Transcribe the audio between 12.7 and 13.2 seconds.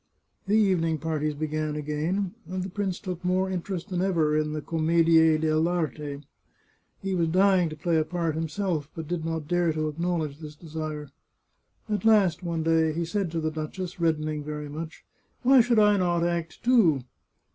he